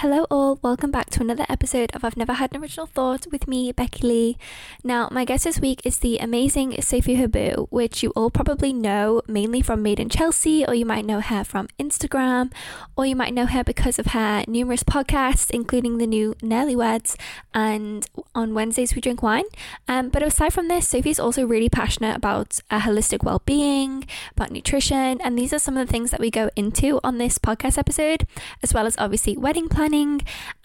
[0.00, 0.58] Hello, all.
[0.60, 4.06] Welcome back to another episode of I've Never Had an Original Thought with me, Becky
[4.06, 4.36] Lee.
[4.84, 9.22] Now, my guest this week is the amazing Sophie Habboo, which you all probably know
[9.26, 12.52] mainly from Made in Chelsea, or you might know her from Instagram,
[12.94, 17.16] or you might know her because of her numerous podcasts, including the new Nearly Weds
[17.54, 19.44] and on Wednesdays we drink wine.
[19.88, 24.50] Um, but aside from this, Sophie's also really passionate about uh, holistic well being, about
[24.50, 27.78] nutrition, and these are some of the things that we go into on this podcast
[27.78, 28.26] episode,
[28.62, 29.85] as well as obviously wedding planning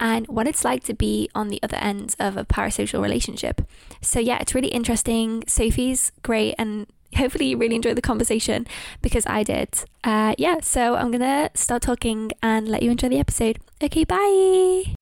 [0.00, 3.62] and what it's like to be on the other end of a parasocial relationship.
[4.00, 5.44] So, yeah, it's really interesting.
[5.46, 8.66] Sophie's great and hopefully you really enjoyed the conversation
[9.02, 9.68] because I did.
[10.04, 13.58] Uh, yeah, so I'm gonna start talking and let you enjoy the episode.
[13.82, 14.94] Okay, bye.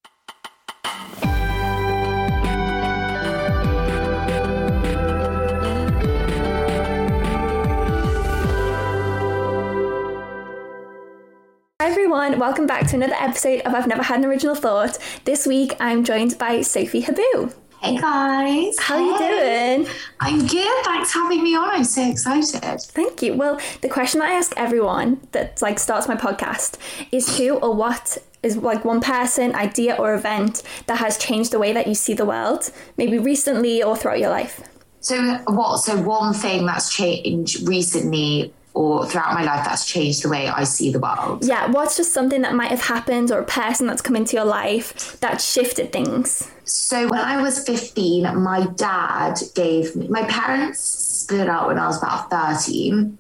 [11.80, 14.98] Hi everyone, welcome back to another episode of I've Never Had an Original Thought.
[15.24, 17.54] This week I'm joined by Sophie Habboo.
[17.80, 18.78] Hey guys.
[18.78, 19.88] How are you doing?
[20.20, 20.84] I'm good.
[20.84, 21.70] Thanks for having me on.
[21.70, 22.82] I'm so excited.
[22.82, 23.32] Thank you.
[23.32, 26.76] Well, the question that I ask everyone that like starts my podcast
[27.12, 31.58] is who or what is like one person, idea or event that has changed the
[31.58, 34.60] way that you see the world, maybe recently or throughout your life.
[35.00, 40.28] So what so one thing that's changed recently or throughout my life that's changed the
[40.28, 41.44] way I see the world.
[41.44, 44.44] Yeah, what's just something that might have happened or a person that's come into your
[44.44, 46.50] life that shifted things?
[46.64, 51.86] So when I was 15, my dad gave me, my parents split up when I
[51.86, 53.18] was about 13.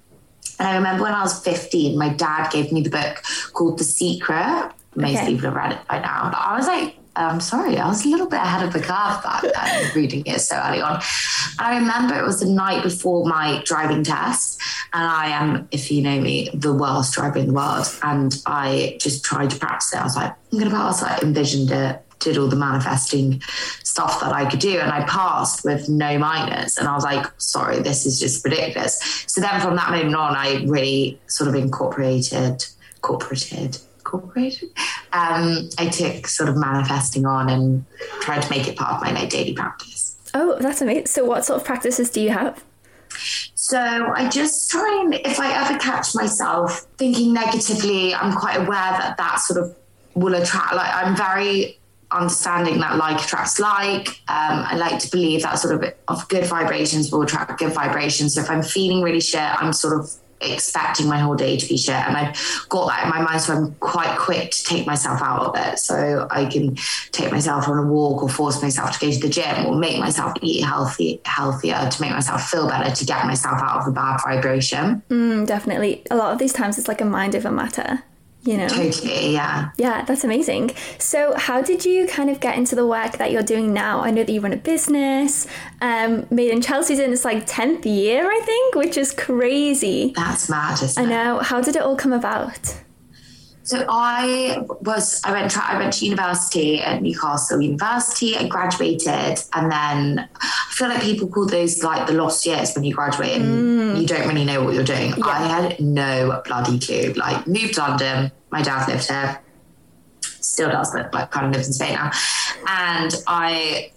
[0.58, 3.22] And I remember when I was 15, my dad gave me the book
[3.52, 4.72] called The Secret.
[4.94, 5.26] Most okay.
[5.26, 6.30] people have read it by now.
[6.30, 9.22] But I was like I'm sorry, I was a little bit ahead of the curve
[9.22, 11.00] back then, reading it so early on.
[11.58, 14.60] I remember it was the night before my driving test,
[14.92, 17.86] and I am, if you know me, the worst driver in the world.
[18.02, 20.00] And I just tried to practice it.
[20.00, 21.02] I was like, I'm going to pass.
[21.02, 23.42] I envisioned it, did all the manifesting
[23.82, 26.78] stuff that I could do, and I passed with no minors.
[26.78, 29.24] And I was like, sorry, this is just ridiculous.
[29.26, 32.64] So then from that moment on, I really sort of incorporated,
[32.96, 33.78] incorporated
[34.12, 34.70] incorporated.
[35.12, 37.84] Um, I took sort of manifesting on and
[38.20, 40.16] tried to make it part of my like, daily practice.
[40.34, 41.06] Oh, that's amazing.
[41.06, 42.62] So, what sort of practices do you have?
[43.54, 48.68] So I just try and if I ever catch myself thinking negatively, I'm quite aware
[48.68, 49.76] that that sort of
[50.14, 50.74] will attract.
[50.74, 51.78] Like I'm very
[52.12, 54.08] understanding that like attracts like.
[54.28, 58.34] Um, I like to believe that sort of of good vibrations will attract good vibrations.
[58.34, 61.76] So if I'm feeling really shit, I'm sort of expecting my whole day to be
[61.76, 61.94] shit.
[61.94, 65.42] And I've got that in my mind, so I'm quite quick to take myself out
[65.42, 65.78] of it.
[65.78, 66.76] So I can
[67.12, 69.98] take myself on a walk or force myself to go to the gym or make
[69.98, 73.92] myself eat healthy, healthier to make myself feel better to get myself out of a
[73.92, 75.02] bad vibration.
[75.10, 76.02] Mm, definitely.
[76.10, 78.02] A lot of these times it's like a mind over matter
[78.42, 78.68] you know.
[78.68, 79.70] Totally yeah.
[79.76, 80.70] Yeah that's amazing.
[80.98, 84.00] So how did you kind of get into the work that you're doing now?
[84.00, 85.46] I know that you run a business
[85.80, 90.12] um made in chelsea's in its like 10th year i think which is crazy.
[90.14, 91.38] That's mad i know.
[91.40, 92.76] How did it all come about
[93.70, 98.36] so I was I went to I went to university at Newcastle University.
[98.36, 102.82] I graduated, and then I feel like people call those like the lost years when
[102.82, 104.00] you graduate and mm.
[104.00, 105.10] you don't really know what you're doing.
[105.16, 105.24] Yeah.
[105.24, 107.12] I had no bloody clue.
[107.12, 108.32] Like moved to London.
[108.50, 109.40] My dad lived here,
[110.20, 112.10] still does, but like kind of lives in Spain now.
[112.66, 113.92] And I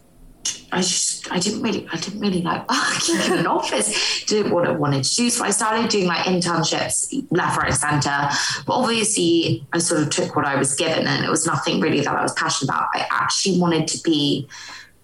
[0.72, 4.26] I just I didn't really I didn't really like working in an office.
[4.26, 5.30] Did what I wanted to do.
[5.30, 8.30] So I started doing like internships left, right, center.
[8.66, 12.02] But obviously I sort of took what I was given and it was nothing really
[12.02, 12.90] that I was passionate about.
[12.94, 14.48] I actually wanted to be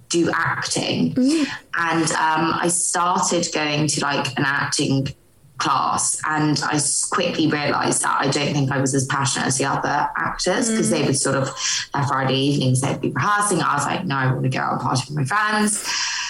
[0.09, 1.13] do acting.
[1.13, 1.45] Mm.
[1.77, 5.07] And um, I started going to like an acting
[5.59, 6.79] class and I
[7.11, 10.87] quickly realized that I don't think I was as passionate as the other actors because
[10.87, 10.91] mm.
[10.91, 11.45] they would sort of
[11.93, 14.73] their Friday evenings they'd be rehearsing I was like no I want to go out
[14.73, 15.85] and party with my friends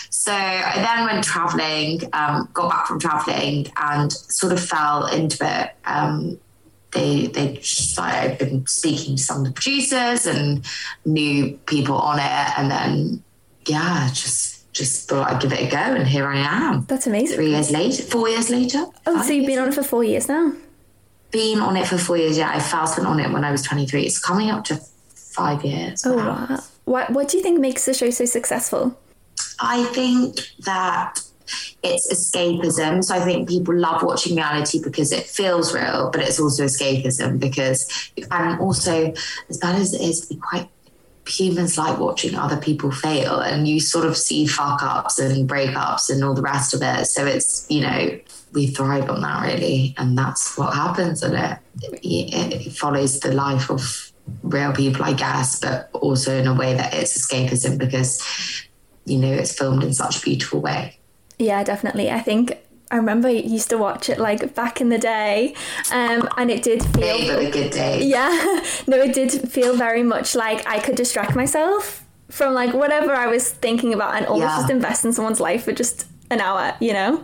[0.09, 5.37] so I then went traveling um, got back from traveling and sort of fell into
[5.41, 6.39] it um,
[6.91, 7.61] they they
[7.97, 10.65] I've been speaking to some of the producers and
[11.05, 13.23] knew people on it and then
[13.67, 16.85] yeah just just thought I'd give it a go, and here I am.
[16.85, 17.35] That's amazing.
[17.35, 18.85] Three years later, four years later.
[19.05, 20.53] Oh, so you've been on it for four years now?
[21.31, 22.49] Been on it for four years, yeah.
[22.49, 24.03] I first went on it when I was 23.
[24.03, 24.77] It's coming up to
[25.13, 26.05] five years.
[26.05, 26.59] Oh, wow.
[26.85, 28.97] What, what do you think makes the show so successful?
[29.59, 31.21] I think that
[31.83, 33.03] it's escapism.
[33.03, 37.39] So I think people love watching reality because it feels real, but it's also escapism
[37.39, 39.13] because, and also,
[39.49, 40.69] as bad as it is, be quite
[41.29, 46.09] humans like watching other people fail and you sort of see fuck ups and breakups
[46.09, 47.05] and all the rest of it.
[47.05, 48.19] So it's, you know,
[48.53, 49.93] we thrive on that really.
[49.97, 51.59] And that's what happens and it,
[52.03, 54.11] it follows the life of
[54.43, 58.21] real people, I guess, but also in a way that it's escapism because,
[59.05, 60.97] you know, it's filmed in such a beautiful way.
[61.37, 62.11] Yeah, definitely.
[62.11, 62.57] I think
[62.91, 65.53] I remember I used to watch it like back in the day,
[65.91, 68.03] um, and it did feel a good day.
[68.03, 68.29] Yeah,
[68.87, 73.27] no, it did feel very much like I could distract myself from like whatever I
[73.27, 74.57] was thinking about, and almost yeah.
[74.57, 76.75] just invest in someone's life for just an hour.
[76.79, 77.23] You know.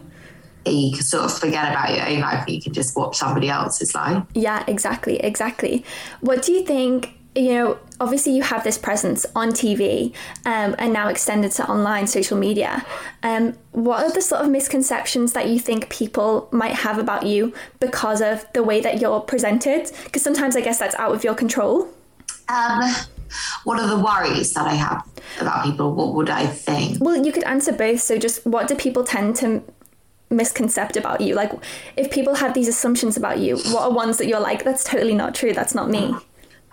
[0.67, 2.47] You can sort of forget about your own life.
[2.47, 4.23] You can just watch somebody else's life.
[4.33, 5.85] Yeah, exactly, exactly.
[6.21, 10.13] What do you think you know, obviously you have this presence on TV
[10.45, 12.85] um, and now extended to online social media.
[13.23, 17.53] Um, what are the sort of misconceptions that you think people might have about you
[17.79, 19.91] because of the way that you're presented?
[20.05, 21.89] Because sometimes I guess that's out of your control.
[22.47, 22.95] Um,
[23.65, 25.05] what are the worries that I have
[25.41, 25.93] about people?
[25.93, 26.99] What would I think?
[27.01, 27.99] Well, you could answer both.
[28.01, 29.61] So, just what do people tend to
[30.31, 31.35] misconcept about you?
[31.35, 31.51] Like,
[31.97, 35.15] if people have these assumptions about you, what are ones that you're like, that's totally
[35.15, 36.15] not true, that's not me?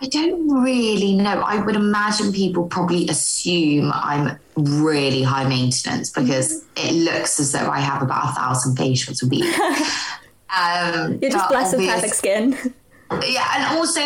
[0.03, 1.43] I don't really know.
[1.43, 6.89] I would imagine people probably assume I'm really high maintenance because mm-hmm.
[6.89, 9.45] it looks as though I have about a thousand facials a week.
[10.51, 12.75] um, You're just blessed with perfect skin.
[13.29, 14.01] Yeah, and also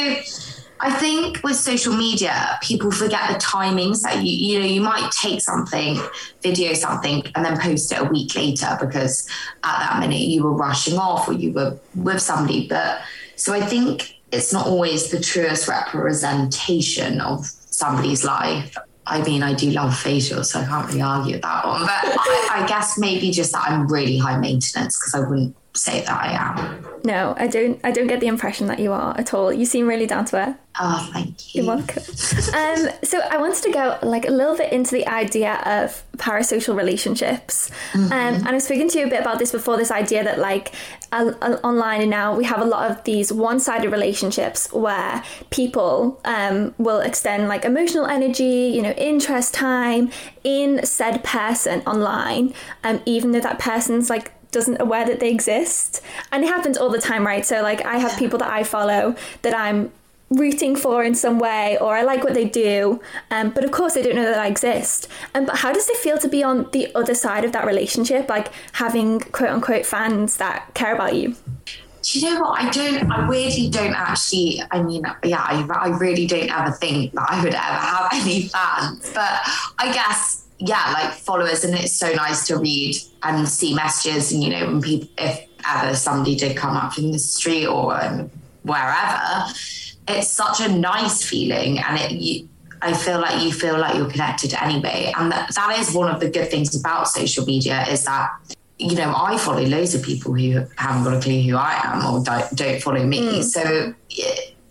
[0.81, 5.11] I think with social media, people forget the timings that you you know you might
[5.13, 5.99] take something,
[6.43, 9.27] video something, and then post it a week later because
[9.65, 12.69] at that minute you were rushing off or you were with somebody.
[12.69, 13.01] But
[13.37, 18.77] so I think it's not always the truest representation of somebody's life.
[19.07, 21.83] I mean, I do love facials, so I can't really argue that one.
[21.83, 26.01] But I, I guess maybe just that I'm really high maintenance because I wouldn't say
[26.03, 26.87] that I am.
[27.05, 27.79] No, I don't.
[27.85, 29.53] I don't get the impression that you are at all.
[29.53, 30.57] You seem really down to earth.
[30.79, 31.63] Oh, thank you.
[31.63, 32.03] You're welcome.
[32.03, 36.77] um, so I wanted to go like a little bit into the idea of parasocial
[36.77, 38.13] relationships, mm-hmm.
[38.13, 39.77] um, and I was speaking to you a bit about this before.
[39.77, 40.73] This idea that like
[41.13, 46.21] uh, uh, online and now we have a lot of these one-sided relationships where people
[46.25, 50.11] um, will extend like emotional energy, you know, interest, time
[50.45, 52.53] in said person online,
[52.85, 56.01] um, even though that person's like doesn't aware that they exist.
[56.33, 57.45] And it happens all the time, right?
[57.45, 59.93] So like I have people that I follow that I'm
[60.31, 63.01] rooting for in some way or I like what they do.
[63.31, 65.09] Um, but of course they don't know that I exist.
[65.35, 68.31] Um, but how does it feel to be on the other side of that relationship?
[68.31, 71.37] Like having quote unquote fans that care about you?
[72.03, 72.59] Do you know what?
[72.59, 77.13] I don't I weirdly don't actually I mean yeah I, I really don't ever think
[77.13, 79.11] that I would ever have any fans.
[79.13, 79.41] But
[79.79, 84.33] I guess yeah, like followers, and it's so nice to read and see messages.
[84.33, 88.03] And you know, when people, if ever somebody did come up in the street or
[88.03, 88.31] um,
[88.63, 89.45] wherever,
[90.09, 92.13] it's such a nice feeling, and it.
[92.13, 92.49] You,
[92.83, 96.21] I feel like you feel like you're connected anyway, and that, that is one of
[96.21, 98.31] the good things about social media is that
[98.79, 102.05] you know I follow loads of people who haven't got a clue who I am
[102.05, 103.43] or don't, don't follow me, mm.
[103.43, 103.95] so.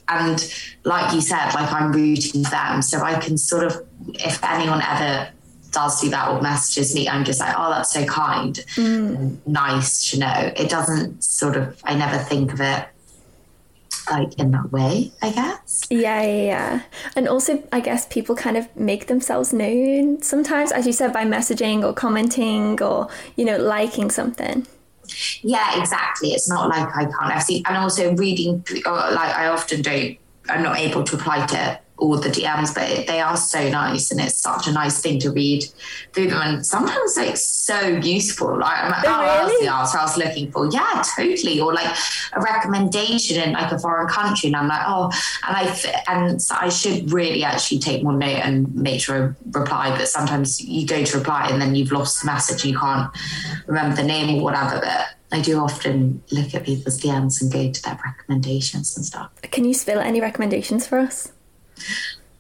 [0.08, 4.42] And like you said, like I'm rooting for them, so I can sort of, if
[4.44, 5.32] anyone ever
[5.76, 9.38] does do that or messages me, I'm just like, oh, that's so kind, mm.
[9.46, 10.52] nice to know.
[10.56, 12.88] It doesn't sort of, I never think of it
[14.10, 15.84] like in that way, I guess.
[15.90, 16.82] Yeah, yeah, yeah.
[17.16, 21.26] And also, I guess people kind of make themselves known sometimes, as you said, by
[21.26, 24.68] messaging or commenting or, you know, liking something.
[25.42, 26.30] Yeah, exactly.
[26.30, 27.16] It's not like I can't.
[27.34, 30.18] I've seen, and also reading, like, I often don't,
[30.50, 34.12] I'm not able to reply to all the DMs, but it, they are so nice
[34.12, 35.64] and it's such a nice thing to read
[36.14, 36.42] through them.
[36.42, 38.60] And sometimes like so useful.
[38.60, 40.70] Like I'm like, Oh, oh, that's the answer I was looking for.
[40.72, 41.60] Yeah, totally.
[41.62, 41.96] Or like
[42.34, 45.06] a recommendation in like a foreign country, and I'm like, oh,
[45.48, 49.60] and I and so I should really actually take more note and make sure I
[49.60, 49.98] reply.
[49.98, 53.10] But sometimes you go to reply and then you've lost the message and you can't
[53.68, 54.80] remember the name or whatever.
[54.82, 59.32] But I do often look at people's DMs and go to their recommendations and stuff.
[59.44, 61.32] Can you spill any recommendations for us?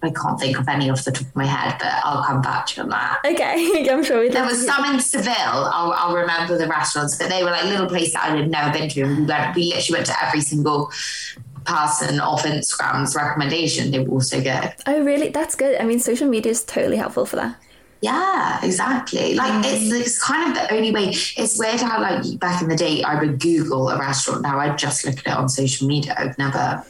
[0.03, 2.67] I can't think of any off the top of my head, but I'll come back
[2.67, 3.21] to you on that.
[3.25, 5.33] Okay, I'm sure we'd There was some in Seville.
[5.35, 8.71] I'll, I'll remember the restaurants, but they were like little places that I had never
[8.71, 9.01] been to.
[9.01, 10.91] And we went, we literally went to every single
[11.65, 13.91] person off Instagram's recommendation.
[13.91, 14.73] They were also good.
[14.85, 15.29] Oh, really?
[15.29, 15.81] That's good.
[15.81, 17.59] I mean, social media is totally helpful for that.
[18.01, 19.33] Yeah, exactly.
[19.33, 21.05] Like um, it's, it's kind of the only way.
[21.09, 24.43] It's weird how like back in the day I would Google a restaurant.
[24.43, 26.13] Now I just look at it on social media.
[26.15, 26.85] I've never,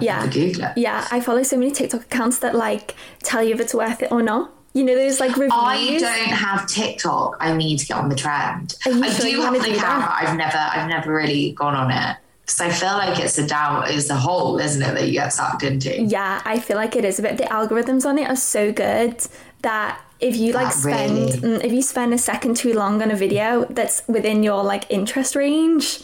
[0.00, 0.72] Yeah.
[0.76, 4.12] Yeah, I follow so many TikTok accounts that like tell you if it's worth it
[4.12, 4.52] or not.
[4.72, 5.52] You know, those like reviews.
[5.52, 7.36] I don't have TikTok.
[7.40, 8.76] I need to get on the trend.
[8.86, 10.18] I sure do have an account, that?
[10.20, 13.46] but I've never, I've never really gone on it because I feel like it's a
[13.46, 16.02] down, it's a hole, isn't it, that you get sucked into?
[16.02, 17.36] Yeah, I feel like it is a bit.
[17.36, 19.20] The algorithms on it are so good
[19.62, 21.58] that if you like Not spend really.
[21.58, 24.84] mm, if you spend a second too long on a video that's within your like
[24.90, 26.00] interest range,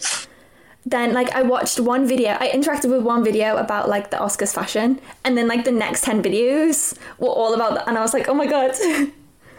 [0.86, 4.54] then like I watched one video, I interacted with one video about like the Oscars
[4.54, 8.14] fashion, and then like the next ten videos were all about that, and I was
[8.14, 8.72] like, oh my god.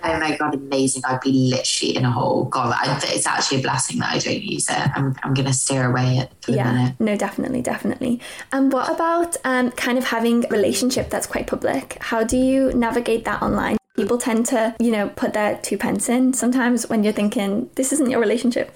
[0.04, 1.02] Oh my god, amazing!
[1.06, 2.46] I'd be literally in a hole.
[2.46, 4.76] God, I, it's actually a blessing that I don't use it.
[4.96, 6.96] I'm, I'm going to steer away it for the Yeah, minute.
[7.00, 8.22] no, definitely, definitely.
[8.52, 11.98] And what about um, kind of having a relationship that's quite public?
[12.00, 13.78] How do you navigate that online?
[13.96, 17.92] People tend to, you know, put their two pence in sometimes when you're thinking, this
[17.92, 18.72] isn't your relationship.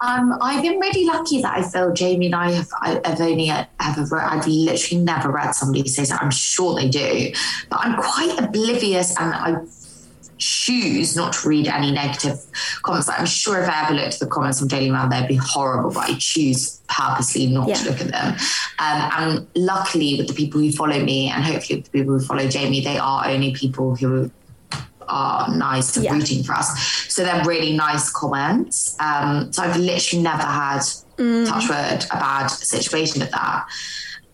[0.00, 3.50] Um, I've been really lucky that I feel Jamie and I have I, have only
[3.50, 6.22] ever read, I've literally never read somebody say that.
[6.22, 7.32] I'm sure they do,
[7.70, 9.56] but I'm quite oblivious and I
[10.36, 12.38] choose not to read any negative
[12.82, 13.08] comments.
[13.08, 15.36] Like, I'm sure if I ever looked at the comments on Daily Mail, they'd be
[15.36, 17.74] horrible, but I choose purposely not Yeah.
[17.76, 18.36] to look at them.
[18.78, 22.20] Um, and luckily, with the people who follow me, and hopefully with the people who
[22.24, 24.30] follow Jamie, they are only people who
[25.08, 26.12] are nice and Yeah.
[26.12, 26.68] rooting for us.
[27.08, 28.96] So they're really nice comments.
[29.00, 30.80] Um, so I've literally never had,
[31.18, 33.66] touch word a bad situation with that.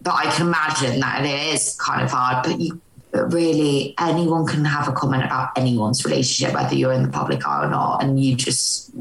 [0.03, 2.45] But I can imagine that it is kind of hard.
[2.45, 2.81] But you,
[3.13, 7.47] but really, anyone can have a comment about anyone's relationship, whether you're in the public
[7.47, 8.03] eye or not.
[8.03, 8.93] And you just,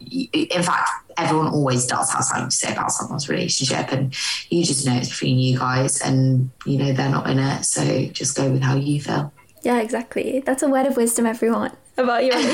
[0.00, 4.14] in fact, everyone always does have something to say about someone's relationship, and
[4.50, 7.64] you just know it's between you guys, and you know they're not in it.
[7.64, 9.32] So just go with how you feel.
[9.64, 10.42] Yeah, exactly.
[10.44, 12.34] That's a word of wisdom, everyone, about your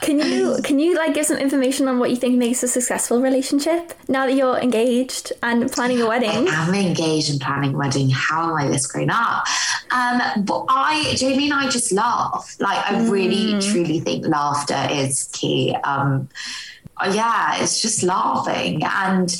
[0.00, 3.20] Can you can you like give some information on what you think makes a successful
[3.20, 6.48] relationship now that you're engaged and planning a wedding?
[6.48, 8.08] I'm engaged and planning a wedding.
[8.08, 9.44] How am I this grown up?
[9.90, 12.56] Um, but I, Jamie and I just laugh.
[12.58, 15.76] Like, I really, truly think laughter is key.
[15.84, 16.30] Um,
[16.96, 19.30] uh, yeah, it's just laughing and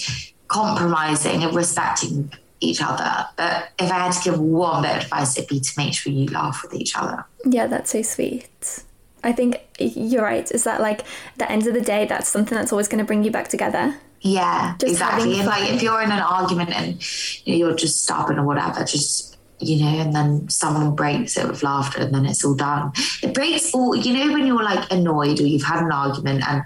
[0.49, 3.27] compromising and respecting each other.
[3.37, 6.13] But if I had to give one bit of advice, it'd be to make sure
[6.13, 7.25] you laugh with each other.
[7.45, 8.85] Yeah, that's so sweet.
[9.23, 10.51] I think you're right.
[10.51, 11.05] Is that like
[11.37, 13.97] the end of the day, that's something that's always going to bring you back together?
[14.23, 15.39] Yeah, Just exactly.
[15.39, 18.85] And like if you're in an argument and you know, you're just stubborn or whatever,
[18.85, 22.93] just you know, and then someone breaks it with laughter and then it's all done.
[23.23, 26.65] It breaks all you know when you're like annoyed or you've had an argument and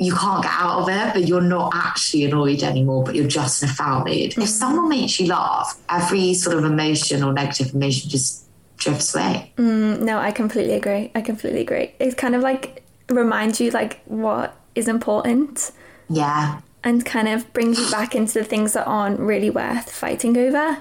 [0.00, 3.62] you can't get out of it, but you're not actually annoyed anymore, but you're just
[3.62, 4.14] in a foul mood.
[4.14, 4.44] If mm-hmm.
[4.44, 8.46] someone makes you laugh, every sort of emotion or negative emotion just
[8.78, 9.52] drifts away.
[9.58, 11.10] Mm, no, I completely agree.
[11.14, 11.92] I completely agree.
[11.98, 15.70] It kind of like reminds you like what is important
[16.08, 16.60] Yeah.
[16.82, 20.78] and kind of brings you back into the things that aren't really worth fighting over.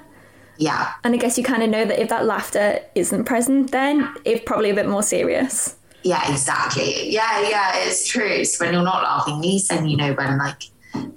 [0.58, 0.94] Yeah.
[1.04, 4.44] And I guess you kind of know that if that laughter isn't present, then it's
[4.46, 5.76] probably a bit more serious.
[6.04, 7.10] Yeah, exactly.
[7.10, 8.44] Yeah, yeah, it's true.
[8.46, 10.64] So when you're not laughing, at least then you know when like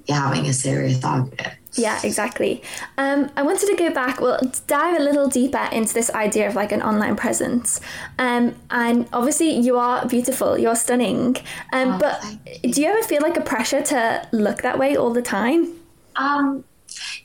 [0.07, 1.55] you're having a serious argument.
[1.75, 2.63] Yeah, exactly.
[2.99, 6.55] Um, I wanted to go back, well, dive a little deeper into this idea of
[6.55, 7.81] like an online presence.
[8.19, 11.37] Um, and obviously, you are beautiful, you're stunning.
[11.73, 12.23] Um, but
[12.63, 15.73] do you ever feel like a pressure to look that way all the time?
[16.17, 16.65] Um,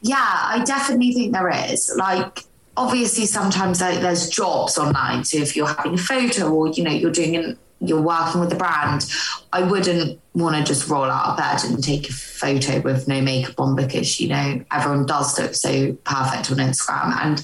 [0.02, 1.94] yeah, I definitely think there is.
[1.98, 2.44] Like,
[2.78, 5.26] obviously, sometimes like, there's jobs online.
[5.26, 8.52] So if you're having a photo or you know you're doing an you're working with
[8.52, 9.06] a brand,
[9.54, 13.22] I wouldn't want to just roll out of bed and take a photo with no
[13.22, 17.40] makeup on because you know everyone does look so perfect on Instagram, and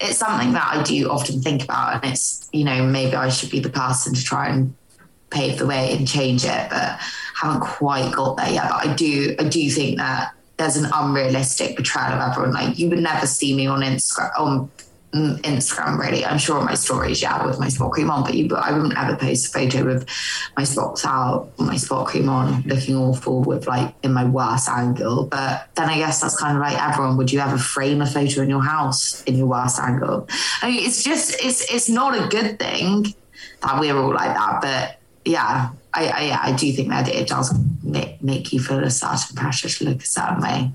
[0.00, 2.02] it's something that I do often think about.
[2.02, 4.74] And it's you know maybe I should be the person to try and
[5.30, 6.98] pave the way and change it, but
[7.34, 8.68] haven't quite got there yet.
[8.68, 12.52] But I do, I do think that there's an unrealistic portrayal of everyone.
[12.52, 14.70] Like you would never see me on Instagram on
[15.14, 16.24] mm, Instagram really.
[16.24, 19.16] I'm sure my stories, yeah, with my spot cream on, but you, I wouldn't ever
[19.16, 20.08] post a photo with
[20.56, 25.26] my spots out, my spot cream on, looking awful with like in my worst angle.
[25.26, 27.16] But then I guess that's kind of like everyone.
[27.16, 30.28] Would you ever frame a photo in your house in your worst angle?
[30.60, 33.14] I mean, it's just it's it's not a good thing
[33.62, 34.60] that we're all like that.
[34.60, 38.90] But yeah, I, I I do think that it does make, make you feel a
[38.90, 40.70] certain pressure to look a certain way.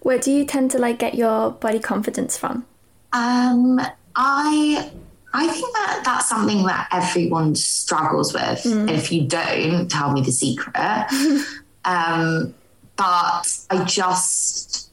[0.00, 2.66] Where do you tend to like get your body confidence from?
[3.12, 3.80] Um,
[4.14, 4.90] I
[5.32, 8.62] I think that that's something that everyone struggles with.
[8.62, 8.90] Mm.
[8.90, 10.76] If you don't, tell me the secret.
[11.84, 12.54] um,
[12.96, 14.90] but I just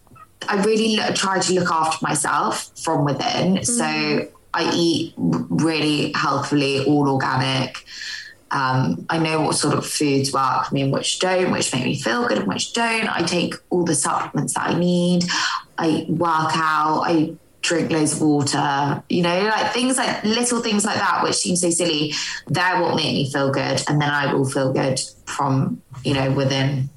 [0.48, 3.58] I really look, try to look after myself from within.
[3.58, 3.66] Mm.
[3.66, 7.86] So I eat really healthily, all organic.
[8.52, 11.86] Um, I know what sort of foods work for me and which don't, which make
[11.86, 13.08] me feel good and which don't.
[13.08, 15.24] I take all the supplements that I need.
[15.78, 17.04] I work out.
[17.06, 19.04] I drink loads of water.
[19.10, 22.14] You know, like things like little things like that, which seem so silly.
[22.48, 26.32] They're what make me feel good, and then I will feel good from you know
[26.32, 26.90] within,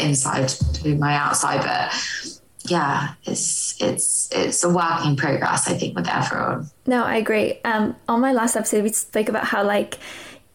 [0.00, 1.60] inside to my outside.
[1.60, 2.40] But
[2.70, 5.68] yeah, it's it's it's a work in progress.
[5.68, 6.70] I think with everyone.
[6.86, 7.60] No, I agree.
[7.64, 9.98] Um, on my last episode, we spoke about how like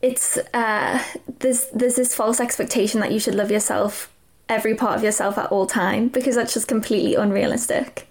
[0.02, 1.04] it's uh,
[1.40, 4.12] there's there's this false expectation that you should love yourself,
[4.48, 8.08] every part of yourself at all time, because that's just completely unrealistic.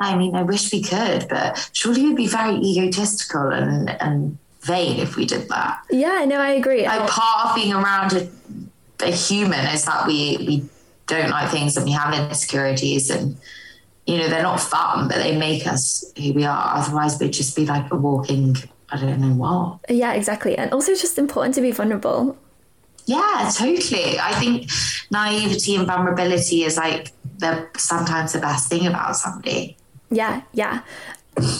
[0.00, 5.00] I mean, I wish we could, but surely we'd be very egotistical and and vain
[5.00, 5.82] if we did that.
[5.90, 6.86] Yeah, no, I agree.
[6.86, 8.28] Like part of being around a,
[9.00, 10.68] a human is that we we
[11.06, 13.36] don't like things and we have insecurities and
[14.06, 17.56] you know they're not fun but they make us who we are otherwise we'd just
[17.56, 18.54] be like a walking
[18.90, 19.78] i don't know what.
[19.88, 20.56] Yeah exactly.
[20.56, 22.36] And also it's just important to be vulnerable.
[23.06, 24.18] Yeah totally.
[24.18, 24.70] I think
[25.10, 29.76] naivety and vulnerability is like the sometimes the best thing about somebody.
[30.10, 30.82] Yeah yeah.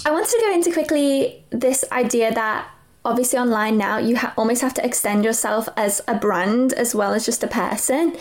[0.07, 2.69] I wanted to go into quickly this idea that
[3.05, 7.15] obviously online now you ha- almost have to extend yourself as a brand as well
[7.15, 8.17] as just a person.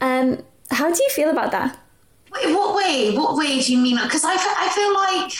[0.00, 1.78] Um, how do you feel about that?
[2.32, 3.14] Wait, what way?
[3.14, 3.98] What way do you mean?
[4.02, 5.32] Because I, I feel like,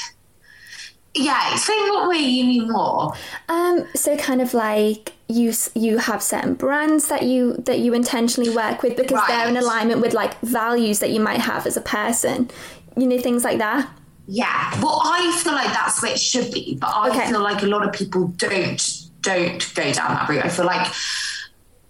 [1.14, 3.12] yeah, explain what way you mean more.
[3.48, 8.54] Um, so kind of like you you have certain brands that you that you intentionally
[8.54, 9.28] work with because right.
[9.28, 12.50] they're in alignment with like values that you might have as a person.
[12.96, 13.90] You know, things like that.
[14.26, 17.28] Yeah, well, I feel like that's where it should be, but I okay.
[17.28, 20.44] feel like a lot of people don't don't go down that route.
[20.44, 20.86] I feel like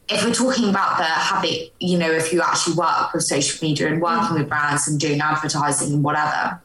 [0.09, 3.89] if we're talking about the habit, you know, if you actually work with social media
[3.89, 4.39] and working mm.
[4.41, 6.61] with brands and doing advertising and whatever,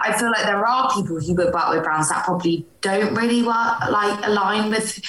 [0.00, 3.80] I feel like there are people who work with brands that probably don't really work
[3.90, 5.00] like align with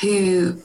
[0.00, 0.60] who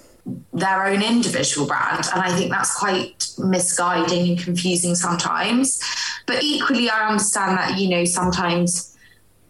[0.53, 2.05] their own individual brand.
[2.13, 5.81] And I think that's quite misguiding and confusing sometimes.
[6.25, 8.97] But equally, I understand that, you know, sometimes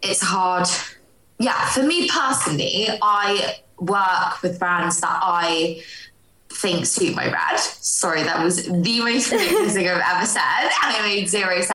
[0.02, 0.68] it's hard.
[1.40, 5.84] Yeah, for me personally, I work with brands that I
[6.50, 7.60] think suit my brand.
[7.60, 11.75] Sorry, that was the most thing I've ever said, and it made zero sense.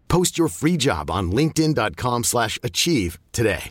[0.11, 3.69] Post your free job on linkedin.com slash achieve today.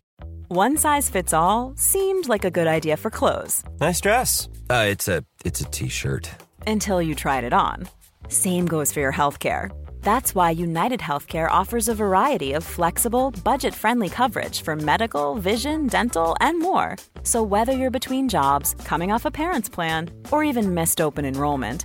[0.48, 3.62] One size fits all seemed like a good idea for clothes.
[3.78, 4.48] Nice dress.
[4.70, 6.30] Uh, it's a it's a t-shirt.
[6.66, 7.88] Until you tried it on.
[8.28, 9.70] Same goes for your health care.
[10.00, 15.88] That's why United Healthcare offers a variety of flexible, budget friendly coverage for medical, vision,
[15.88, 16.96] dental, and more.
[17.22, 21.84] So, whether you're between jobs, coming off a parent's plan, or even missed open enrollment,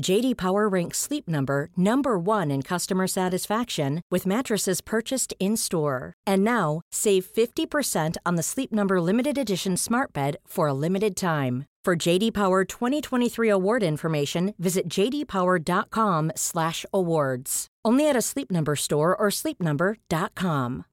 [0.00, 6.12] JD Power ranks Sleep Number number 1 in customer satisfaction with mattresses purchased in-store.
[6.26, 11.16] And now, save 50% on the Sleep Number limited edition Smart Bed for a limited
[11.16, 11.66] time.
[11.84, 17.66] For JD Power 2023 award information, visit jdpower.com/awards.
[17.84, 20.84] Only at a Sleep Number store or sleepnumber.com.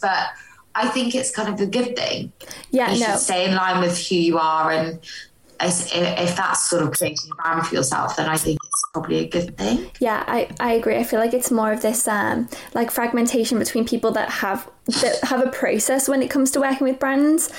[0.00, 0.28] but
[0.74, 2.32] I think it's kind of a good thing.
[2.70, 3.06] Yeah, you no.
[3.06, 5.28] should stay in line with who you are, and as-
[5.60, 9.28] if that's sort of creating a brand for yourself, then I think it's probably a
[9.28, 9.90] good thing.
[10.00, 10.96] Yeah, I, I agree.
[10.96, 14.68] I feel like it's more of this um like fragmentation between people that have
[15.02, 17.50] that have a process when it comes to working with brands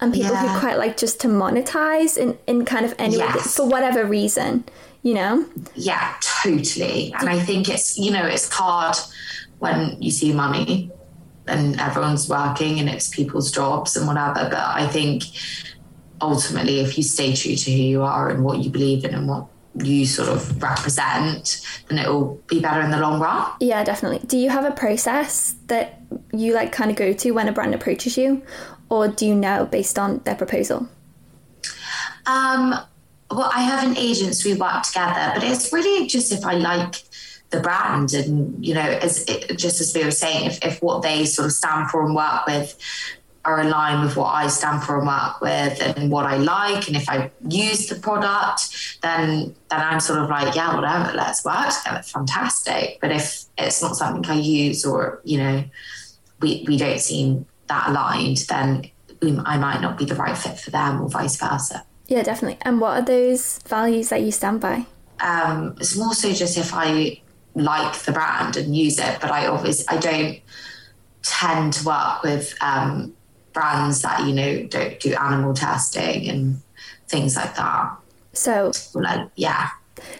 [0.00, 0.52] and people Yeah.
[0.54, 3.56] who quite like just to monetize in, in kind of any Yes.
[3.56, 4.64] for whatever reason,
[5.02, 5.46] you know?
[5.74, 7.14] Yeah, totally.
[7.18, 8.96] And I think it's you know it's hard
[9.58, 10.90] when you see money
[11.48, 14.48] and everyone's working and it's people's jobs and whatever.
[14.50, 15.22] But I think
[16.20, 19.28] ultimately, if you stay true to who you are and what you believe in and
[19.28, 23.52] what you sort of represent, then it will be better in the long run.
[23.60, 24.26] Yeah, definitely.
[24.26, 26.00] Do you have a process that
[26.32, 28.42] you like kind of go to when a brand approaches you
[28.88, 30.88] or do you know based on their proposal?
[32.26, 32.74] Um,
[33.30, 36.54] well, I have an agent, so we work together, but it's really just if I
[36.54, 36.96] like
[37.50, 41.02] the brand and, you know, as it, just as we were saying, if, if what
[41.02, 42.76] they sort of stand for and work with
[43.46, 46.96] are aligned with what I stand for and work with and what I like, and
[46.96, 51.70] if I use the product, then then I'm sort of like, yeah, whatever, let's work
[51.82, 52.98] together, fantastic.
[53.00, 55.64] But if it's not something I use or, you know,
[56.40, 58.90] we, we don't seem that aligned, then
[59.22, 61.84] we, I might not be the right fit for them or vice versa.
[62.08, 62.58] Yeah, definitely.
[62.62, 64.86] And what are those values that you stand by?
[65.20, 67.20] um, it's more so just if I
[67.54, 70.40] like the brand and use it, but I obviously I don't
[71.22, 73.14] tend to work with um,
[73.56, 76.60] brands that you know don't do animal testing and
[77.08, 77.96] things like that.
[78.32, 79.68] So, Like, yeah,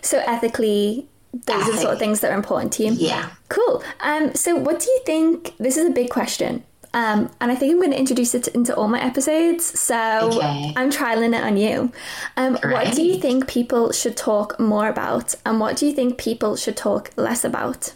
[0.01, 1.07] so ethically,
[1.47, 2.93] those are the sort of things that are important to you.
[2.93, 3.31] yeah.
[3.51, 3.83] Cool.
[4.01, 5.55] Um, so, what do you think?
[5.59, 6.65] This is a big question.
[6.95, 9.65] Um, and I think I'm going to introduce it into all my episodes.
[9.79, 10.73] So Okay.
[10.79, 11.93] I'm trialing it on you.
[12.39, 15.35] Um, what do you think people should talk more about?
[15.45, 17.93] And what do you think people should talk less about?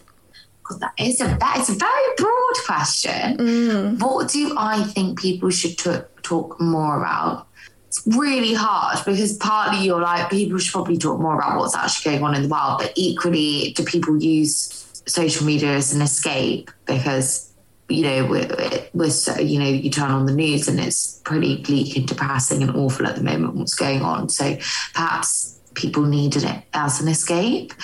[0.70, 3.96] 'Cause that is a that is a very broad question.
[3.98, 7.48] What do I think people should t- talk more about?
[7.88, 12.12] It's really hard because partly you're like people should probably talk more about what's actually
[12.12, 16.70] going on in the world, but equally, do people use social media as an escape
[16.86, 17.48] because
[17.88, 18.48] you know we're,
[18.94, 22.62] we're so you know you turn on the news and it's pretty bleak and depressing
[22.62, 24.28] and awful at the moment what's going on.
[24.28, 24.56] So
[24.94, 27.74] perhaps people needed it as an escape.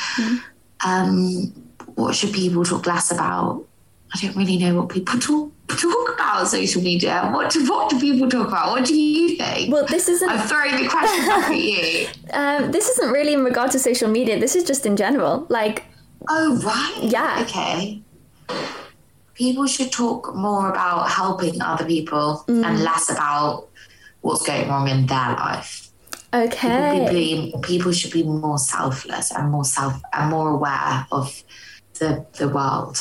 [0.85, 1.53] Um,
[1.97, 3.65] what should people talk less about?
[4.15, 7.29] I don't really know what people talk talk about on social media.
[7.35, 8.71] What do, what do people talk about?
[8.71, 9.73] What do you think?
[9.73, 10.31] Well, this isn't.
[10.31, 12.07] I'm throwing the question back at you.
[12.33, 14.39] Um, this isn't really in regard to social media.
[14.39, 15.47] This is just in general.
[15.49, 15.85] Like,
[16.29, 16.99] Oh right.
[17.03, 17.43] Yeah.
[17.43, 18.03] Okay.
[19.35, 23.69] People should talk more about helping other people and less about
[24.23, 25.91] what's going wrong in their life.
[26.33, 27.07] okay.
[27.11, 31.43] People, people should be more selfless and more self and more aware of
[31.99, 32.99] the the world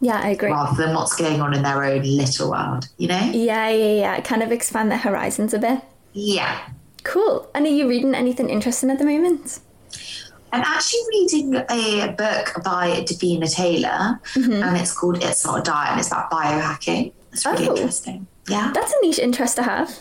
[0.00, 0.50] Yeah, I agree.
[0.50, 2.88] rather than what's going on in their own little world.
[2.98, 3.30] You know?
[3.32, 4.20] Yeah, yeah, yeah.
[4.20, 5.80] Kind of expand their horizons a bit.
[6.12, 6.58] Yeah.
[7.04, 7.48] Cool.
[7.54, 9.60] And are you reading anything interesting at the moment?
[10.52, 14.62] I'm actually reading a book by Davina Taylor, mm-hmm.
[14.62, 17.12] and it's called "It's Not a Diet," and it's about biohacking.
[17.32, 17.76] It's really Oh.
[17.76, 18.26] interesting.
[18.48, 19.94] Yeah, That's a niche interest to have.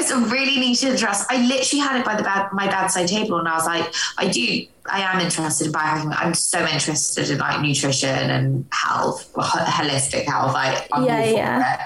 [0.00, 1.26] It's a really neat interest.
[1.30, 4.28] I literally had it by the bed, my bedside table, and I was like, I
[4.28, 6.14] do, I am interested in biohacking.
[6.18, 10.54] I'm so interested in like nutrition and health, holistic health.
[10.56, 11.74] I, I'm Yeah, all for yeah.
[11.74, 11.80] it.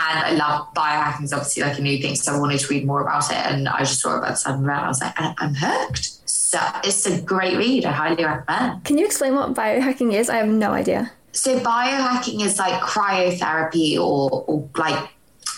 [0.00, 2.86] And I love biohacking is obviously like a new thing, so I wanted to read
[2.86, 3.36] more about it.
[3.36, 4.64] And I just saw it by the side of.
[4.68, 6.28] I was like, I'm hooked.
[6.30, 7.84] So it's a great read.
[7.84, 8.84] I highly recommend.
[8.84, 10.30] Can you explain what biohacking is?
[10.30, 11.10] I have no idea.
[11.32, 15.10] So biohacking is like cryotherapy or, or like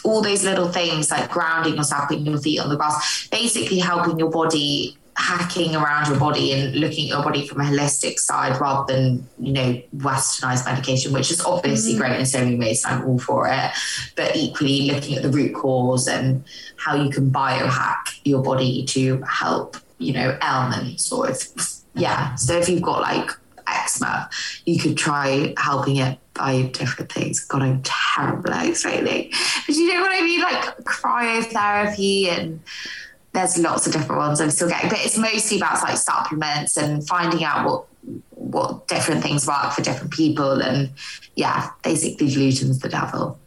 [0.05, 4.19] all those little things like grounding yourself, putting your feet on the grass, basically helping
[4.19, 8.59] your body hacking around your body and looking at your body from a holistic side
[8.59, 11.99] rather than, you know, westernized medication, which is obviously mm.
[11.99, 12.85] great in so many ways.
[12.87, 13.71] I'm all for it.
[14.17, 16.43] But equally looking at the root cause and
[16.77, 21.49] how you can biohack your body to help, you know, ailments or if
[21.95, 22.35] yeah.
[22.37, 23.31] So if you've got like
[23.67, 24.31] eczema,
[24.65, 27.45] you could try helping it by different things.
[27.45, 29.31] God, I'm terrible at explaining.
[29.67, 30.41] But you know what I mean?
[30.41, 32.61] Like cryotherapy and
[33.33, 37.07] there's lots of different ones I'm still getting, but it's mostly about like supplements and
[37.07, 37.87] finding out what
[38.31, 40.63] what different things work for different people.
[40.63, 40.91] And
[41.37, 43.39] yeah, basically gluten's the devil.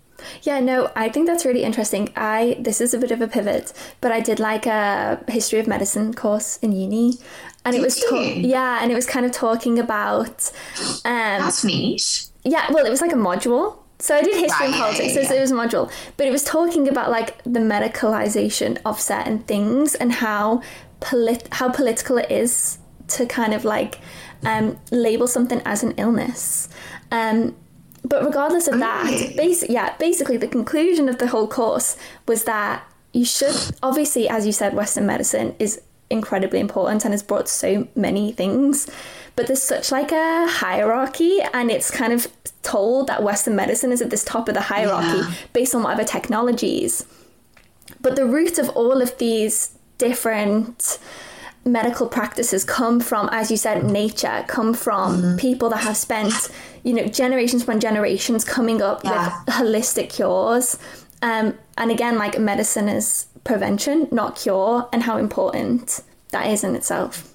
[0.43, 2.13] Yeah, no, I think that's really interesting.
[2.15, 5.67] I this is a bit of a pivot, but I did like a history of
[5.67, 7.15] medicine course in uni,
[7.65, 10.51] and Did it was ta- yeah, and it was kind of talking about
[11.05, 12.25] um That's niche.
[12.43, 13.77] yeah, well, it was like a module.
[13.99, 16.27] So I did history and Right, yeah, politics, yeah, so it was a module, but
[16.27, 20.61] it was talking about like the medicalization of certain things and how
[20.99, 23.99] polit- how political it is to kind of like
[24.45, 26.67] um, label something as an illness.
[27.11, 27.55] Um,
[28.03, 29.05] but regardless of that,
[29.37, 31.95] basi- yeah, basically the conclusion of the whole course
[32.27, 35.79] was that you should obviously, as you said, Western medicine is
[36.13, 38.89] incredibly important and has brought so many things.
[39.35, 42.27] But there's such like a hierarchy, and it's kind of
[42.61, 45.31] told that Western medicine is at this top of the hierarchy Yeah.
[45.53, 47.03] based on whatever technologies.
[48.01, 50.99] But the root of all of these different
[51.65, 56.33] medical practices come from, as you said, nature, come from people that have spent,
[56.83, 59.39] you know, generations upon generations coming up Yeah.
[59.45, 60.77] with holistic cures.
[61.21, 66.01] Um, and again, like medicine is prevention, not cure, and how important
[66.31, 67.29] that is in itself.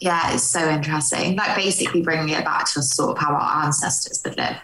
[0.00, 1.36] Yeah, it's so interesting.
[1.36, 4.56] Like basically bringing it back to sort of how our ancestors would live.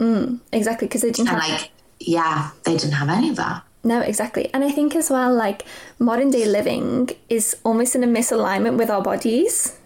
[0.00, 1.60] Mm, exactly, because they didn't And have.
[1.60, 3.62] like, yeah, they didn't have any of that.
[3.84, 4.52] No, exactly.
[4.54, 5.64] And I think as well, like
[5.98, 9.76] modern day living is almost in a misalignment with our bodies.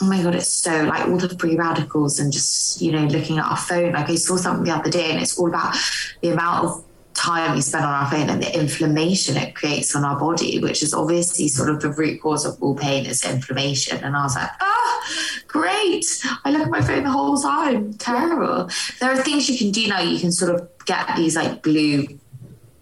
[0.00, 3.38] Oh my god, it's so like all the free radicals and just you know looking
[3.38, 3.92] at our phone.
[3.92, 5.76] Like I saw something the other day, and it's all about
[6.20, 6.84] the amount of
[7.24, 10.82] time we spend on our phone and the inflammation it creates on our body, which
[10.82, 14.02] is obviously sort of the root cause of all pain is inflammation.
[14.04, 15.08] And I was like, ah,
[15.48, 16.04] great!
[16.44, 17.94] I look at my phone the whole time.
[17.94, 18.68] Terrible.
[19.00, 20.00] There are things you can do now.
[20.00, 22.06] You can sort of get these like blue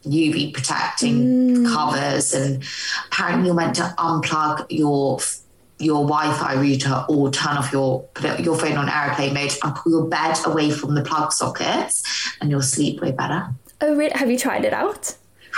[0.04, 2.64] UV protecting covers, and
[3.06, 5.20] apparently you're meant to unplug your
[5.78, 9.92] your Wi-Fi router or turn off your put your phone on airplane mode and pull
[9.92, 12.02] your bed away from the plug sockets,
[12.40, 13.54] and you'll sleep way better.
[13.82, 14.12] Oh, really?
[14.14, 15.16] Have you tried it out?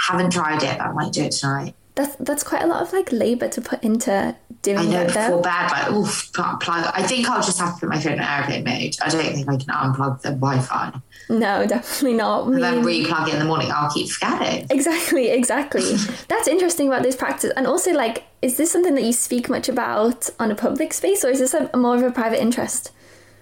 [0.08, 1.74] Haven't tried it, but I might do it tonight.
[1.94, 4.80] That's that's quite a lot of like labor to put into doing it.
[4.80, 5.28] I know that.
[5.28, 6.58] before bed, like oof, plug.
[6.58, 8.96] plug- I think I'll just have to put my phone in airplane mode.
[9.00, 10.92] I don't think I can unplug the Wi-Fi.
[11.28, 12.48] No, definitely not.
[12.48, 13.70] And then re-plug it in the morning.
[13.72, 14.66] I'll keep forgetting.
[14.70, 15.82] Exactly, exactly.
[16.28, 17.52] That's interesting about this practice.
[17.56, 21.24] And also, like, is this something that you speak much about on a public space,
[21.24, 22.90] or is this a more of a private interest?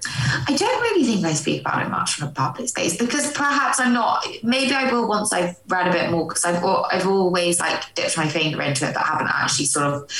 [0.04, 3.78] I don't really think I speak about it much on a public space because perhaps
[3.78, 4.26] I'm not.
[4.42, 8.16] Maybe I will once I've read a bit more because I've I've always like dipped
[8.16, 10.10] my finger into it, but haven't actually sort of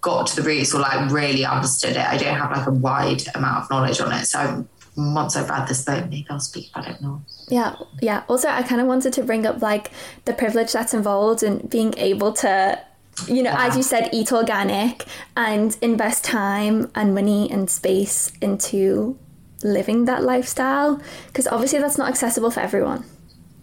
[0.00, 1.98] got to the roots or like really understood it.
[1.98, 4.26] I don't have like a wide amount of knowledge on it.
[4.26, 7.20] So once I've read this book, maybe I'll speak about it more.
[7.48, 8.22] Yeah, yeah.
[8.28, 9.90] Also, I kind of wanted to bring up like
[10.24, 12.80] the privilege that's involved in being able to,
[13.28, 15.04] you know, as you said, eat organic
[15.36, 19.18] and invest time and money and space into
[19.66, 23.04] living that lifestyle because obviously that's not accessible for everyone.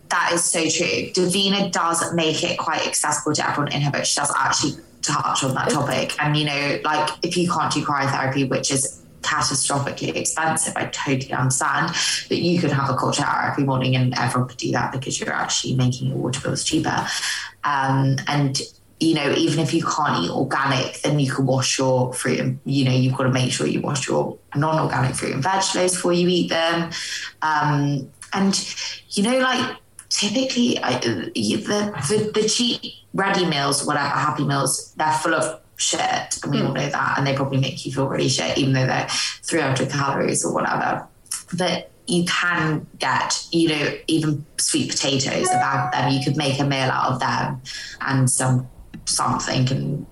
[0.10, 1.12] That is so true.
[1.12, 4.06] Davina does make it quite accessible to everyone in her book.
[4.06, 6.16] She does actually touch on that topic.
[6.22, 11.34] And, you know, like if you can't do cryotherapy, which is catastrophically expensive, I totally
[11.34, 11.96] understand
[12.30, 15.20] that you could have a cold shower every morning and everyone could do that because
[15.20, 17.08] you're actually making your water bills cheaper.
[17.63, 18.62] Um, and,
[19.04, 22.60] you know, even if you can't eat organic, then you can wash your fruit and,
[22.66, 25.94] you know, you've got to make sure you wash your non organic fruit and vegetables
[25.94, 26.92] before you eat them.
[27.42, 28.76] Um, and,
[29.10, 29.78] you know, like,
[30.10, 32.82] typically I, the, the the cheap
[33.13, 37.28] ready meals, whatever happy meals, they're full of shit, and we all know that, and
[37.28, 41.08] they probably make you feel really shit, even though they're 300 calories or whatever.
[41.58, 46.12] But you can get, you know, even sweet potatoes, about them.
[46.12, 47.62] You could make a meal out of them,
[48.02, 48.68] and some
[49.06, 50.06] something, and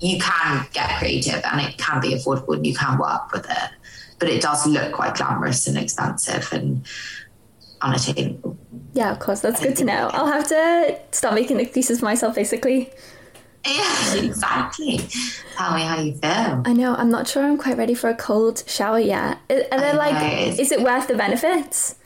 [0.00, 3.70] you can get creative, and it can be affordable, and you can work with it.
[4.18, 6.86] But it does look quite glamorous and expensive and
[7.80, 8.56] unattainable.
[8.92, 9.40] Yeah, of course.
[9.40, 10.10] That's good to know.
[10.12, 12.90] I'll have to start making excuses for myself, basically.
[13.66, 14.98] Yeah, exactly.
[15.56, 16.62] Tell me how you feel.
[16.64, 16.94] I know.
[16.94, 19.38] I'm not sure I'm quite ready for a cold shower yet.
[19.50, 21.96] Are there like, is it worth the benefits?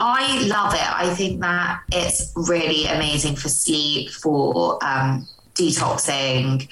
[0.00, 0.80] I love it.
[0.80, 6.68] I think that it's really amazing for sleep, for um, detoxing,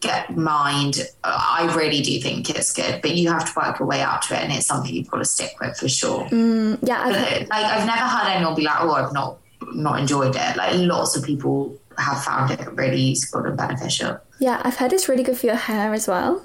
[0.00, 1.00] get mind.
[1.24, 4.22] Uh, I really do think it's good, but you have to work your way up
[4.22, 6.24] to it, and it's something you've got to stick with for sure.
[6.26, 9.38] Mm, yeah, I've, But, uh, like I've never heard anyone be like, "Oh, I've not
[9.72, 14.18] not enjoyed it." Like lots of people have found it really useful and beneficial.
[14.40, 16.44] yeah, I've heard it's really good for your hair as well.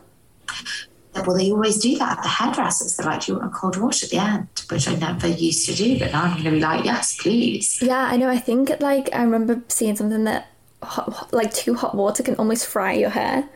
[1.25, 2.17] Well, they always do that.
[2.19, 4.87] At the hairdressers, they're like, "Do you want a cold wash at the end?" Which
[4.87, 8.03] I never used to do, but now I'm going to be like, "Yes, please." Yeah,
[8.11, 8.29] I know.
[8.29, 10.47] I think like I remember seeing something that
[10.83, 13.47] hot, like too hot water can almost fry your hair.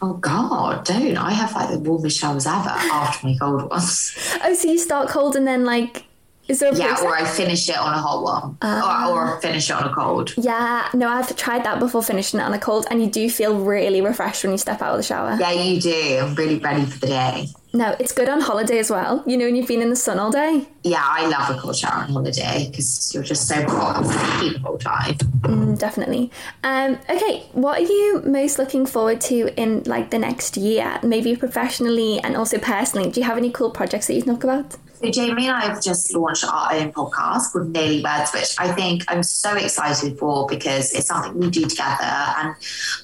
[0.00, 1.16] Oh God, don't!
[1.16, 4.16] I have like the warmest showers ever after my cold ones.
[4.44, 6.04] Oh, so you start cold and then like,
[6.48, 9.10] is there a Yeah, or I finish it on a hot one, ah.
[9.10, 10.34] or, or finish it on a cold.
[10.36, 13.58] Yeah, no, I've tried that before finishing it on a cold, and you do feel
[13.60, 15.36] really refreshed when you step out of the shower.
[15.38, 16.18] Yeah, you do.
[16.20, 17.46] I'm really ready for the day.
[17.74, 19.22] No, it's good on holiday as well.
[19.26, 20.68] You know, when you've been in the sun all day.
[20.82, 24.76] Yeah, I love a cold shower on holiday because you're just so hot the whole
[24.76, 25.14] time.
[25.14, 26.30] Mm, definitely.
[26.62, 31.00] Um, okay, what are you most looking forward to in like the next year?
[31.02, 33.10] Maybe professionally and also personally.
[33.10, 34.76] Do you have any cool projects that you can talk about?
[35.02, 38.70] So Jamie and I have just launched our own podcast called Nearly Weds, which I
[38.70, 42.04] think I'm so excited for because it's something we do together.
[42.04, 42.54] And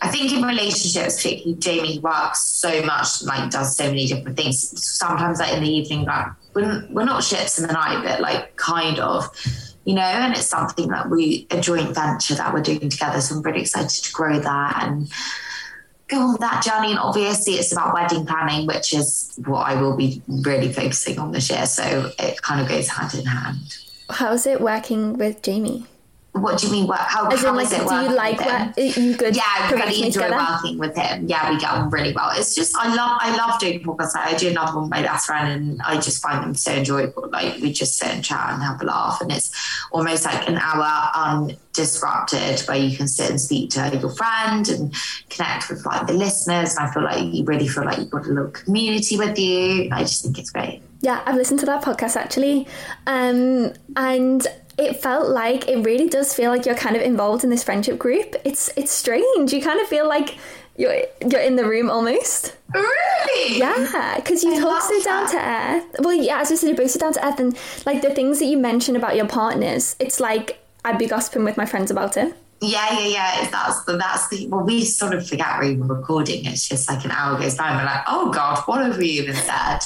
[0.00, 4.80] I think in relationships, particularly Jamie works so much, like does so many different things.
[4.80, 8.54] Sometimes like in the evening, like we're, we're not ships in the night, but like
[8.54, 9.28] kind of.
[9.84, 13.22] You know, and it's something that we a joint venture that we're doing together.
[13.22, 15.10] So I'm really excited to grow that and
[16.08, 16.90] go on that journey.
[16.90, 21.32] And obviously, it's about wedding planning, which is what I will be really focusing on
[21.32, 21.66] this year.
[21.66, 23.78] So it kind of goes hand in hand.
[24.10, 25.86] How's it working with Jamie?
[26.32, 26.86] What do you mean?
[26.86, 28.66] What, how, As in, how like, is it do you like with him?
[28.68, 30.36] work- are you good Yeah, I really enjoy together?
[30.36, 31.26] working with him.
[31.26, 32.30] Yeah, we get on really well.
[32.34, 34.14] It's just I love I love doing podcasts.
[34.14, 37.28] I do another one with my best friend, and I just find them so enjoyable.
[37.30, 39.50] Like we just sit and chat and have a laugh, and it's
[39.90, 44.94] almost like an hour undisrupted where you can sit and speak to your friend and
[45.30, 46.76] connect with like the listeners.
[46.76, 49.88] And I feel like you really feel like you've got a little community with you.
[49.92, 50.82] I just think it's great.
[51.00, 52.66] Yeah, I've listened to that podcast actually.
[53.06, 54.46] Um, and
[54.78, 57.98] it felt like it really does feel like you're kind of involved in this friendship
[57.98, 58.36] group.
[58.44, 59.52] It's it's strange.
[59.52, 60.38] You kind of feel like
[60.76, 62.56] you're you're in the room almost.
[62.72, 63.58] Really?
[63.58, 65.82] Yeah, because you I talk so down that.
[65.90, 66.04] to earth.
[66.06, 68.38] Well, yeah, as I said, you're both so down to earth, and like the things
[68.38, 72.16] that you mention about your partners, it's like I'd be gossiping with my friends about
[72.16, 72.34] it.
[72.60, 73.50] Yeah, yeah, yeah.
[73.50, 76.44] That's the that's the well, we sort of forget we're even recording.
[76.44, 79.06] It's just like an hour goes by and we're like, oh god, what have we
[79.06, 79.78] even said?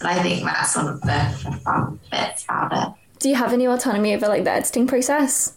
[0.00, 3.01] And I think that's one of the fun bits about it.
[3.22, 5.54] Do you have any autonomy over like the editing process?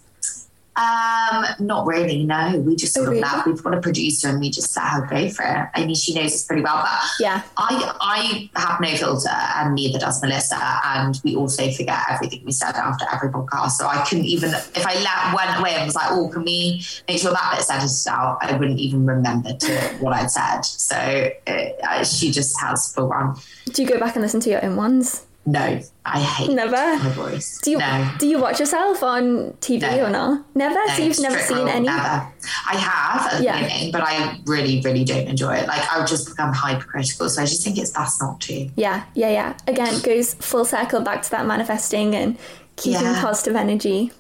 [0.78, 2.60] Um, not really, no.
[2.60, 3.54] We just sort Oh, of really?
[3.54, 5.70] we've got a producer and we just let her go for it.
[5.74, 7.42] I mean she knows us pretty well, but Yeah.
[7.58, 12.52] I I have no filter and neither does Melissa and we also forget everything we
[12.52, 13.72] said after every podcast.
[13.72, 16.84] So I couldn't even if I let went away and was like, oh, can we
[17.08, 18.38] make sure that bit's edited out?
[18.42, 20.62] I wouldn't even remember to what I'd said.
[20.66, 23.38] So uh, she just has full run.
[23.74, 25.26] Do you go back and listen to your own ones?
[25.48, 26.72] No, I hate Never?
[26.76, 27.60] my voice.
[27.62, 28.10] Do you no.
[28.18, 30.06] do you watch yourself on TV No.
[30.06, 30.56] or not?
[30.56, 30.80] Never.
[30.96, 31.86] so you've never seen rule, any.
[31.86, 32.28] Never.
[32.68, 33.62] I have at the Yeah.
[33.62, 35.68] beginning, but I really, really don't enjoy it.
[35.68, 37.30] Like I would just become hypercritical.
[37.30, 38.70] So I just think it's best not to.
[38.76, 39.54] Yeah, yeah, yeah.
[39.68, 42.38] Again, it goes full circle back to that manifesting and
[42.76, 43.22] keeping Yeah.
[43.22, 44.12] positive energy.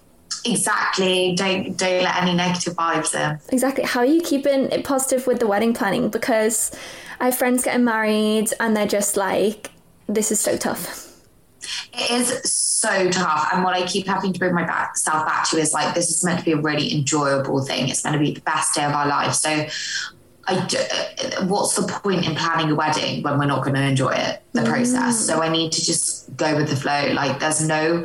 [0.46, 1.34] Exactly.
[1.36, 3.40] Don't don't let any negative vibes in.
[3.50, 3.84] Exactly.
[3.84, 6.10] How are you keeping it positive with the wedding planning?
[6.10, 6.70] Because
[7.20, 9.72] I have friends getting married and they're just like,
[10.08, 11.02] this is so tough.
[11.94, 13.50] It is so tough.
[13.54, 16.40] And what I keep having to bring my back, to is like, this is meant
[16.40, 17.90] to be a really enjoyable thing.
[17.90, 19.34] It's meant to be the best day of our life.
[19.34, 19.68] So,
[20.48, 23.82] I d- uh, what's the point in planning a wedding when we're not going to
[23.82, 25.26] enjoy it, the process?
[25.26, 27.12] So, I need to just go with the flow.
[27.14, 28.04] Like, there's no,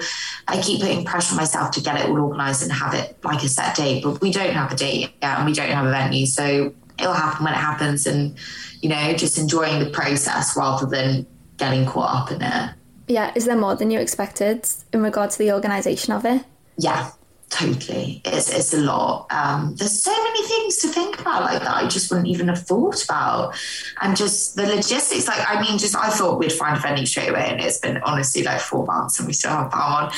[0.48, 3.42] I keep putting pressure on myself to get it all organized and have it like
[3.42, 5.90] a set date, but we don't have a date yet and we don't have a
[5.90, 6.26] venue.
[6.26, 8.06] So, it'll happen when it happens.
[8.06, 8.36] And,
[8.80, 11.26] you know, just enjoying the process rather than
[11.58, 12.74] getting caught up in it.
[13.10, 16.44] Yeah, is there more than you expected in regard to the organisation of it?
[16.78, 17.10] Yeah,
[17.48, 18.22] totally.
[18.24, 19.26] It's it's a lot.
[19.32, 22.62] Um, there's so many things to think about like that I just wouldn't even have
[22.62, 23.56] thought about.
[24.00, 27.30] And just the logistics, like I mean, just I thought we'd find a venue straight
[27.30, 30.12] away, and it's been honestly like four months and we still haven't found one.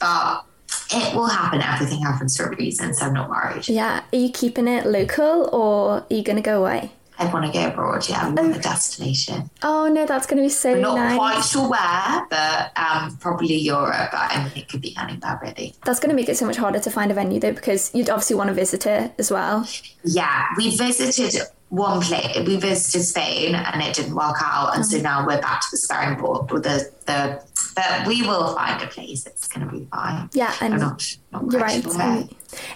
[0.00, 0.44] But
[0.92, 1.62] it will happen.
[1.62, 3.68] Everything happens for a reason, so I'm not worried.
[3.68, 6.90] Yeah, are you keeping it local or are you going to go away?
[7.18, 9.50] I want to go abroad, yeah, we want a destination.
[9.62, 11.16] Oh no, that's going to be so We're not nice.
[11.16, 15.74] quite sure where, but um, probably Europe, but I mean, it could be anywhere really.
[15.84, 18.10] That's going to make it so much harder to find a venue though, because you'd
[18.10, 19.66] obviously want to visit it as well.
[20.04, 22.36] Yeah, we visited one place.
[22.46, 25.02] We visited Spain, and it didn't work out, and so Mm.
[25.02, 27.42] now we're back to the sparring board with the the.
[27.74, 29.24] But we will find a place.
[29.26, 30.28] It's going to be fine.
[30.34, 31.16] Yeah, and I'm not.
[31.32, 31.82] not You're right.
[31.82, 32.28] sure.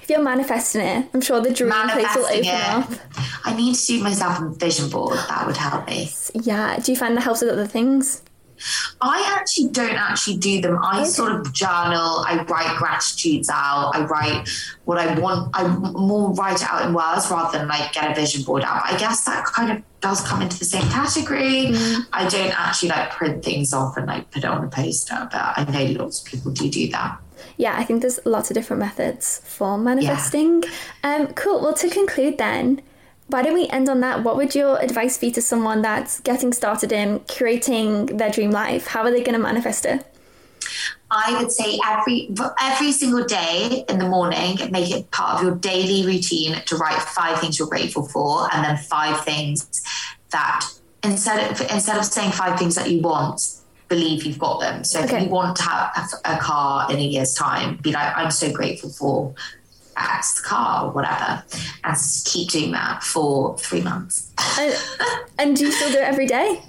[0.03, 3.01] If you're manifesting it, I'm sure the dream place will open Manifesting up.
[3.45, 5.19] I need to do myself a vision board.
[5.29, 6.11] That would help me.
[6.33, 6.79] Yeah.
[6.79, 8.23] Do you find that helps with other things?
[9.01, 10.79] I actually don't actually do them.
[10.83, 12.25] I sort of journal.
[12.27, 13.93] I write gratitudes out.
[13.95, 14.49] I write
[14.85, 15.51] what I want.
[15.55, 18.83] I more write it out in words rather than like get a vision board out.
[18.85, 21.73] I guess that kind of does come into the same category.
[22.13, 25.41] I don't actually like print things off and like put it on a poster, but
[25.41, 27.21] I know lots of people do do that.
[27.59, 30.63] Yeah, I think there's lots of different methods for manifesting.
[31.03, 31.15] Yeah.
[31.15, 31.61] Um, cool.
[31.61, 32.83] Well, to conclude then,
[33.29, 34.23] why don't we end on that?
[34.23, 38.87] What would your advice be to someone that's getting started in creating their dream life?
[38.87, 40.07] How are they going to manifest it?
[41.11, 45.55] I would say every every single day in the morning, make it part of your
[45.57, 49.83] daily routine to write five things you're grateful for, and then five things
[50.31, 50.69] that
[51.05, 53.41] instead of instead of saying five things that you want,
[53.89, 54.83] believe you've got them.
[54.83, 55.17] So okay.
[55.17, 55.93] if you want to have
[56.25, 59.35] a, a car in a year's time, be like, I'm so grateful for
[59.97, 61.43] X car or whatever,
[61.85, 64.33] and keep doing that for three months.
[64.59, 64.75] and,
[65.39, 66.63] and do you still do it every day?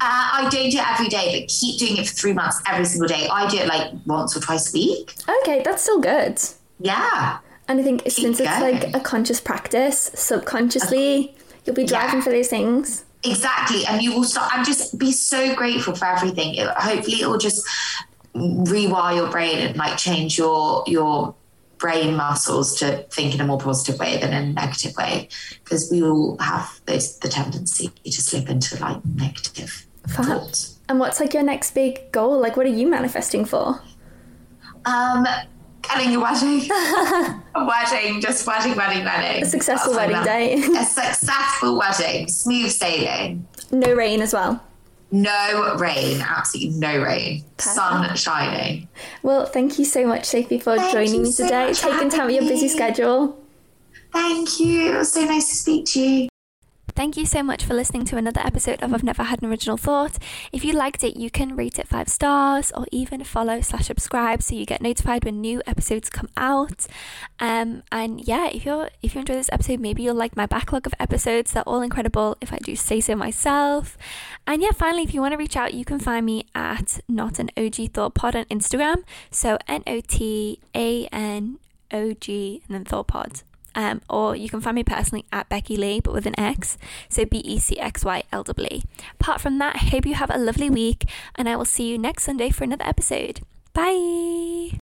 [0.00, 2.84] Uh, I don't do it every day, but keep doing it for three months every
[2.84, 3.28] single day.
[3.30, 5.14] I do it like once or twice a week.
[5.42, 6.40] Okay, that's still good.
[6.78, 7.38] Yeah.
[7.66, 8.48] And I think keep since going.
[8.48, 12.24] it's like a conscious practice, subconsciously, uh, you'll be driving yeah.
[12.24, 13.04] for those things.
[13.24, 13.84] Exactly.
[13.86, 16.54] And you will start and just be so grateful for everything.
[16.54, 17.66] It, hopefully it will just
[18.34, 21.34] rewire your brain and like change your your
[21.78, 25.28] brain muscles to think in a more positive way than in a negative way
[25.64, 30.78] because we all have this, the tendency to slip into like negative thoughts.
[30.88, 32.40] And what's like your next big goal?
[32.40, 33.80] Like, what are you manifesting for?
[34.84, 35.26] Um,
[35.82, 36.68] getting a wedding,
[37.54, 39.42] a wedding, just wedding, wedding, wedding.
[39.42, 40.78] A successful That's wedding day.
[40.78, 43.46] a successful wedding, smooth sailing.
[43.70, 44.62] No rain as well.
[45.10, 47.44] No rain, absolutely no rain.
[47.56, 47.76] Perfect.
[47.76, 48.88] Sun shining.
[49.22, 52.30] Well, thank you so much, Sophie, for thank joining me today, taking time out of
[52.30, 53.38] your busy schedule.
[54.12, 54.94] Thank you.
[54.94, 56.28] It was so nice to speak to you.
[56.98, 59.76] Thank you so much for listening to another episode of I've Never Had an Original
[59.76, 60.18] Thought.
[60.50, 64.42] If you liked it, you can rate it five stars or even follow slash subscribe
[64.42, 66.88] so you get notified when new episodes come out.
[67.38, 70.88] Um, and yeah, if you're if you enjoy this episode, maybe you'll like my backlog
[70.88, 71.52] of episodes.
[71.52, 73.96] They're all incredible if I do say so myself.
[74.44, 77.38] And yeah, finally, if you want to reach out, you can find me at Not
[77.38, 79.04] an OG Thought Pod on Instagram.
[79.30, 81.60] So N O T A N
[81.92, 83.42] O G and then Thought Pod.
[83.78, 86.76] Um, or you can find me personally at Becky Lee, but with an X,
[87.08, 88.80] so B E C X Y L W.
[89.20, 91.96] Apart from that, I hope you have a lovely week, and I will see you
[91.96, 93.40] next Sunday for another episode.
[93.74, 94.78] Bye!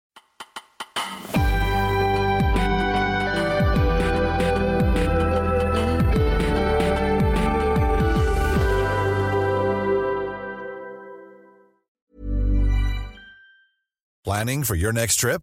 [14.24, 15.42] Planning for your next trip?